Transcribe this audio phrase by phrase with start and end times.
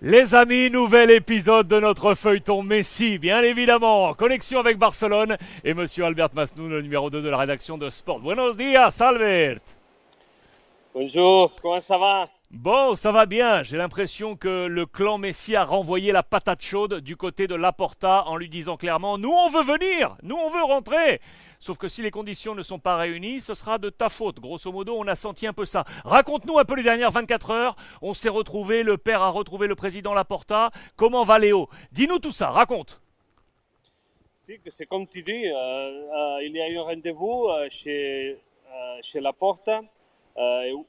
[0.00, 6.04] Les amis, nouvel épisode de notre feuilleton Messi, bien évidemment, connexion avec Barcelone et monsieur
[6.04, 8.20] Albert Masnou, le numéro 2 de la rédaction de Sport.
[8.20, 9.58] Buenos días, Albert.
[10.94, 12.28] Bonjour, comment ça va?
[12.50, 13.62] Bon, ça va bien.
[13.62, 18.24] J'ai l'impression que le clan Messi a renvoyé la patate chaude du côté de Laporta
[18.26, 21.20] en lui disant clairement Nous, on veut venir, nous, on veut rentrer.
[21.60, 24.40] Sauf que si les conditions ne sont pas réunies, ce sera de ta faute.
[24.40, 25.84] Grosso modo, on a senti un peu ça.
[26.06, 27.76] Raconte-nous un peu les dernières 24 heures.
[28.00, 30.70] On s'est retrouvé, le père a retrouvé le président Laporta.
[30.96, 31.68] Comment va Léo?
[31.92, 33.02] Dis-nous tout ça, raconte.
[34.68, 38.38] C'est comme tu dis, euh, euh, il y a eu un rendez-vous euh, chez,
[39.02, 39.82] chez Laporta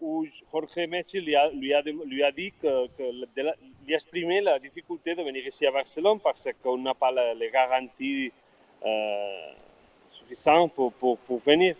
[0.00, 1.82] où Jorge Messi lui a, lui a,
[2.32, 2.86] dit que,
[3.36, 3.54] lui a
[3.88, 8.30] exprimé la difficulté de venir ici à Barcelone parce qu'on n'a pas les garanties
[10.10, 11.76] suffisant pour, pour, pour venir.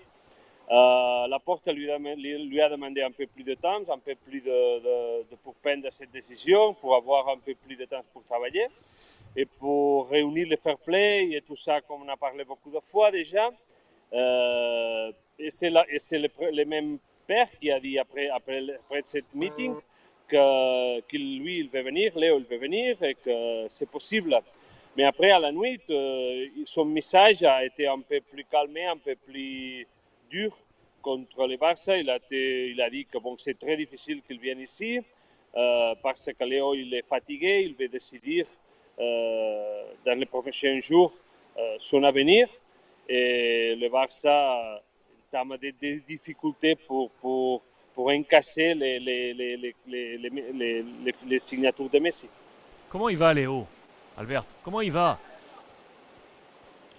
[0.70, 5.22] Euh, la porte lui a, demandé un peu plus de temps, un peu plus de,
[5.42, 8.66] pour prendre cette décision, pour avoir un peu plus de temps pour travailler
[9.34, 12.80] et pour réunir le fair play et tout ça, comme on a parlé beaucoup de
[12.80, 13.50] fois déjà.
[14.12, 19.74] Euh, et c'est le, le, même père qui a dit après, après, après cette meeting
[20.26, 24.36] que, qu'il lui, il veut venir, Léo, il veut venir et que c'est possible.
[24.96, 28.96] Mais après, à la nuit, euh, son message a été un peu plus calmé, un
[28.96, 29.86] peu plus
[30.30, 30.52] dur
[31.00, 31.96] contre le Barça.
[31.96, 35.00] Il a, été, il a dit que bon, c'est très difficile qu'il vienne ici
[35.56, 38.44] euh, parce que Léo il est fatigué, il veut décider
[38.98, 41.12] euh, dans les prochains jours
[41.78, 42.48] son avenir.
[43.08, 44.80] Et le Barça
[45.32, 47.62] a des, des difficultés pour, pour,
[47.94, 49.74] pour encasser les, les, les,
[51.26, 52.28] les, signatures de Messi.
[52.88, 53.66] Comment il va Léo?
[54.16, 55.18] Albert, comment il va?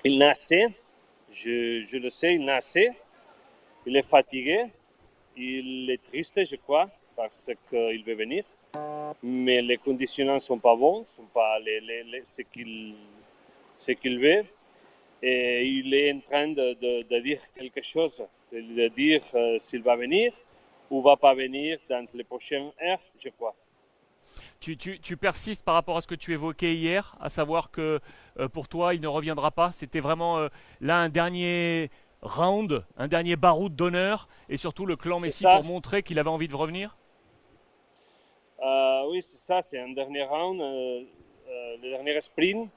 [0.03, 0.67] Il naissait,
[1.31, 2.91] je, je, le sais, il naissait,
[3.85, 4.66] il est fatigué,
[5.35, 8.44] il est triste, je crois, parce qu'il veut venir.
[9.23, 14.45] Mais les conditions ne sont pas bonnes, ne sont pas les, les, ce qu'il veut.
[15.22, 19.96] Et il est en train de, de, dire quelque chose, de dire euh, s'il va
[19.96, 20.31] venir
[20.90, 23.56] ou va pas venir dans les prochaines heures, je crois
[24.59, 28.02] tu, persistes par rapport à ce que tu évoquais hier, à savoir que
[28.40, 29.72] euh, pour toi, il ne reviendra pas.
[29.72, 30.50] C'était vraiment euh,
[30.81, 31.90] là un dernier
[32.22, 36.50] round, un dernier baroud d'honneur, et surtout le clan Messi pour montrer qu'il avait envie
[36.50, 36.97] de revenir
[39.07, 42.69] Oui, c'est ça, c'est un dernier round, le dernier sprint.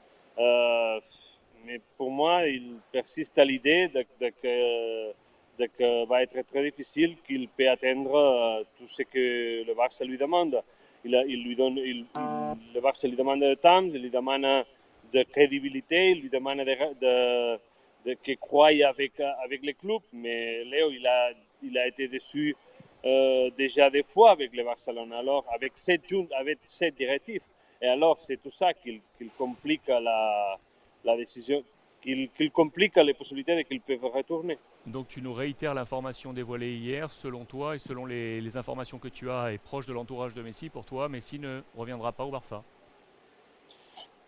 [1.64, 4.04] Mais pour moi, il persiste à l'idée de,
[4.42, 5.12] que,
[5.58, 10.62] de, va être très difficile qu'il peut atteindre tout ce que le Barça lui demande
[11.04, 14.64] il, lui donne, le Barça lui demande de temps, il lui demande
[15.12, 17.58] de crédibilité, il lui demande de,
[18.06, 20.02] de, qu'il croie avec, avec le club.
[20.12, 21.30] Mais Léo, il a,
[21.62, 22.56] il a été déçu
[23.04, 25.12] euh, déjà des fois avec le Barcelone.
[25.12, 26.02] Alors, avec cette,
[26.36, 27.42] avec cette directive.
[27.80, 29.02] Et alors, c'est tout ça qui,
[29.36, 30.58] complique la,
[31.04, 31.62] la décision,
[32.00, 34.58] qu'il complique les possibilités qu'ils peuvent retourner.
[34.86, 39.30] Donc tu nous réitères l'information dévoilée hier, selon toi et selon les, informations que tu
[39.30, 42.62] as et proche de l'entourage de Messi, pour toi, Messi ne reviendra pas au Barça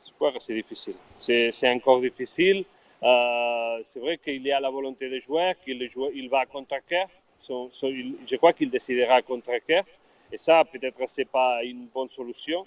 [0.07, 0.95] Je crois que c'est difficile.
[1.19, 2.65] C'est encore difficile.
[3.03, 7.09] Euh, c'est vrai qu'il y a la volonté des joueurs, qu'il il va contre cœur.
[7.49, 9.85] je crois qu'il décidera contre cœur.
[10.33, 12.65] Et ça, peut-être, ce n'est pas une bonne solution.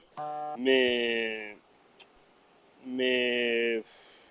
[0.58, 1.56] Mais,
[2.88, 3.82] mais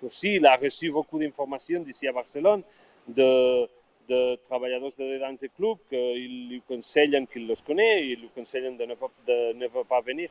[0.03, 2.63] aussi, il a reçu beaucoup d'informations d'ici à Barcelone
[3.07, 3.67] de,
[4.09, 8.75] de travailladors de dans le club qu'ils lui conseillent qu'il les connaît, ils lui conseillent
[8.75, 10.29] de ne pas, de ne pas venir,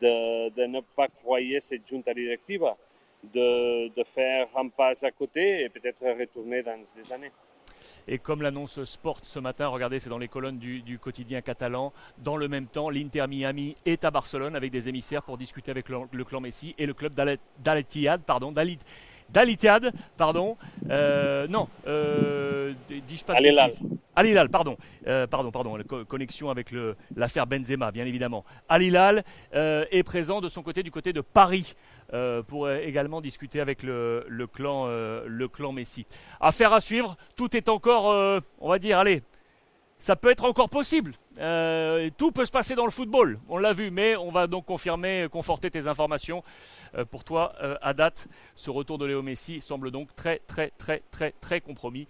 [0.00, 2.64] de, de, ne pas croire cette junta directive,
[3.22, 7.32] de, de faire un pas à côté et peut-être retourner dans des années.
[8.08, 11.92] Et comme l'annonce Sport ce matin, regardez, c'est dans les colonnes du, quotidien catalan.
[12.18, 15.88] Dans le même temps, l'Inter Miami est à Barcelone avec des émissaires pour discuter avec
[15.88, 17.14] le, clan Messi et le club
[18.26, 18.68] pardon, d'Al
[19.30, 20.56] d'Alitad, pardon.
[20.90, 22.72] Euh, non, euh,
[23.06, 26.68] dis-je pas de Alilal, pardon, euh, pardon, pardon, la connexion avec
[27.14, 28.44] l'affaire Benzema, bien évidemment.
[28.68, 31.74] Alilal est présent de son côté, du côté de Paris,
[32.46, 36.06] pour également discuter avec le, le clan, le clan Messi.
[36.40, 39.22] Affaire à suivre, tout est encore, on va dire, allez,
[39.98, 41.12] ça peut être encore possible.
[41.38, 44.66] Euh, tout peut se passer dans le football, on l'a vu, mais on va donc
[44.66, 46.42] confirmer, conforter tes informations.
[46.96, 50.70] Euh, pour toi, euh, à date, ce retour de Léo Messi semble donc très, très,
[50.78, 52.06] très, très, très compromis,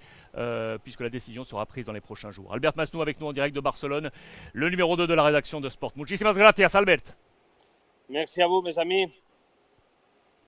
[0.84, 2.52] puisque la décision sera prise dans les prochains jours.
[2.52, 4.10] Albert Masnou avec nous en direct de Barcelone,
[4.52, 5.92] le numéro 2 de la rédaction de Sport.
[5.96, 7.00] Muchísimas gracias, Albert.
[8.10, 9.10] Merci à vous, mes amis.